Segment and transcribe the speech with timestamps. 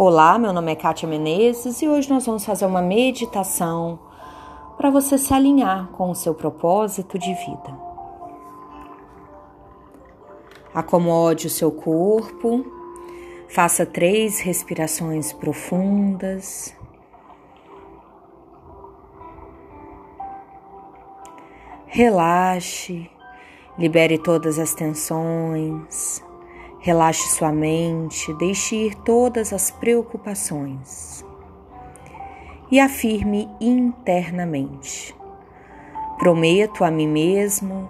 [0.00, 3.98] Olá, meu nome é Kátia Menezes e hoje nós vamos fazer uma meditação
[4.76, 7.76] para você se alinhar com o seu propósito de vida.
[10.72, 12.64] Acomode o seu corpo,
[13.48, 16.72] faça três respirações profundas.
[21.86, 23.10] Relaxe,
[23.76, 26.22] libere todas as tensões.
[26.80, 31.24] Relaxe sua mente, deixe ir todas as preocupações.
[32.70, 35.14] E afirme internamente:
[36.18, 37.88] Prometo a mim mesmo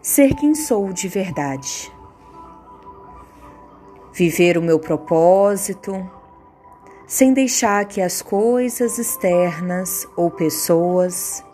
[0.00, 1.92] ser quem sou de verdade,
[4.12, 6.08] viver o meu propósito
[7.10, 11.44] sem deixar que as coisas externas ou pessoas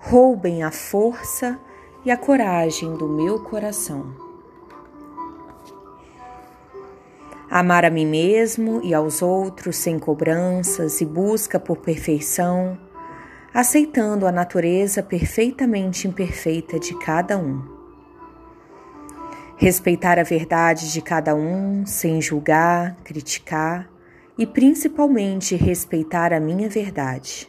[0.00, 1.60] roubem a força
[2.02, 4.25] e a coragem do meu coração.
[7.48, 12.76] Amar a mim mesmo e aos outros sem cobranças e busca por perfeição,
[13.54, 17.62] aceitando a natureza perfeitamente imperfeita de cada um.
[19.56, 23.88] Respeitar a verdade de cada um sem julgar, criticar
[24.36, 27.48] e principalmente respeitar a minha verdade.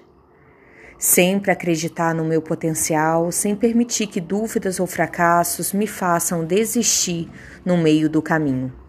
[0.99, 7.29] Sempre acreditar no meu potencial sem permitir que dúvidas ou fracassos me façam desistir
[7.65, 8.86] no meio do caminho.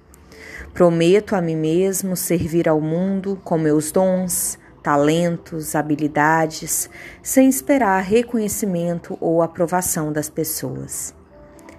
[0.72, 6.88] Prometo a mim mesmo servir ao mundo com meus dons, talentos, habilidades,
[7.22, 11.14] sem esperar reconhecimento ou aprovação das pessoas.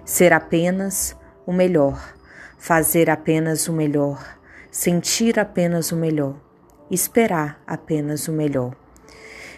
[0.04, 1.16] Ser apenas
[1.46, 2.14] o melhor,
[2.58, 4.38] fazer apenas o melhor,
[4.70, 6.36] sentir apenas o melhor,
[6.90, 8.74] esperar apenas o melhor.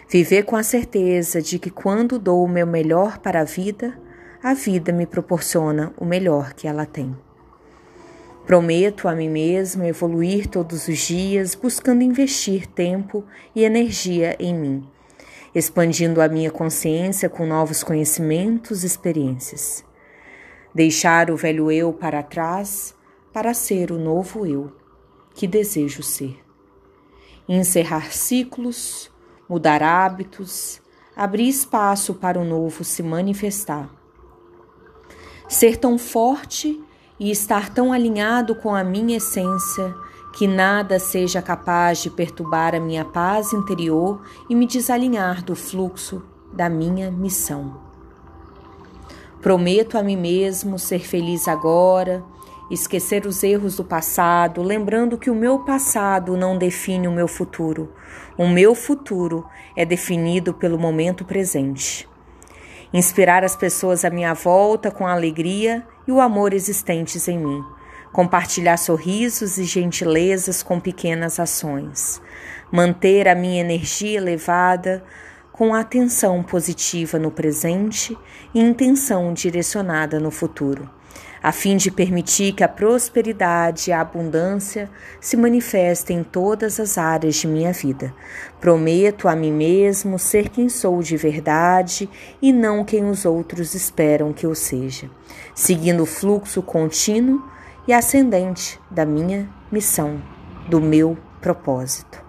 [0.09, 3.97] Viver com a certeza de que quando dou o meu melhor para a vida,
[4.41, 7.15] a vida me proporciona o melhor que ela tem.
[8.45, 13.23] Prometo a mim mesmo evoluir todos os dias, buscando investir tempo
[13.55, 14.87] e energia em mim,
[15.55, 19.85] expandindo a minha consciência com novos conhecimentos e experiências.
[20.75, 22.93] Deixar o velho eu para trás
[23.31, 24.71] para ser o novo eu
[25.33, 26.37] que desejo ser.
[27.47, 29.09] Encerrar ciclos,
[29.47, 30.81] mudar hábitos,
[31.15, 33.89] abrir espaço para o novo se manifestar.
[35.47, 36.81] Ser tão forte
[37.19, 39.93] e estar tão alinhado com a minha essência
[40.33, 46.23] que nada seja capaz de perturbar a minha paz interior e me desalinhar do fluxo
[46.51, 47.79] da minha missão.
[49.41, 52.23] Prometo a mim mesmo ser feliz agora,
[52.71, 57.93] esquecer os erros do passado, lembrando que o meu passado não define o meu futuro.
[58.37, 62.07] O meu futuro é definido pelo momento presente
[62.93, 67.63] inspirar as pessoas à minha volta com alegria e o amor existentes em mim,
[68.11, 72.21] compartilhar sorrisos e gentilezas com pequenas ações,
[72.71, 75.03] manter a minha energia elevada
[75.51, 78.17] com atenção positiva no presente
[78.53, 80.89] e intenção direcionada no futuro
[81.43, 84.89] a fim de permitir que a prosperidade e a abundância
[85.19, 88.15] se manifestem em todas as áreas de minha vida.
[88.61, 92.09] Prometo a mim mesmo ser quem sou de verdade
[92.41, 95.09] e não quem os outros esperam que eu seja,
[95.53, 97.43] seguindo o fluxo contínuo
[97.87, 100.21] e ascendente da minha missão,
[100.69, 102.21] do meu propósito.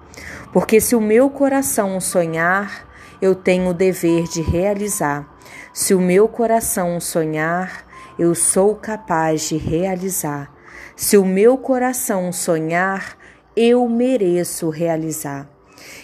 [0.53, 2.89] Porque se o meu coração sonhar,
[3.21, 5.29] eu tenho o dever de realizar.
[5.73, 7.85] Se o meu coração sonhar,
[8.19, 10.53] eu sou capaz de realizar.
[10.97, 13.17] Se o meu coração sonhar,
[13.57, 15.49] eu mereço realizar.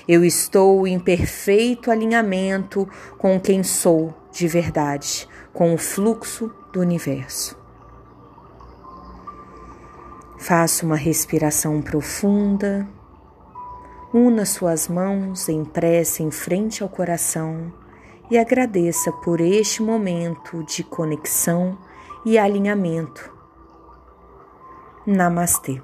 [0.08, 7.58] Eu estou em perfeito alinhamento com quem sou de verdade, com o fluxo do universo.
[10.38, 12.88] Faça uma respiração profunda.
[14.12, 17.72] Una suas mãos em prece em frente ao coração
[18.30, 21.78] e agradeça por este momento de conexão
[22.24, 23.32] e alinhamento.
[25.06, 25.80] Namastê.